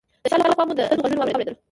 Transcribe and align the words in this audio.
د 0.23 0.25
شا 0.31 0.37
له 0.37 0.55
خوا 0.57 0.63
مو 0.67 0.73
د 0.77 0.81
ډزو 0.99 1.03
غږونه 1.03 1.19
واورېدل. 1.31 1.55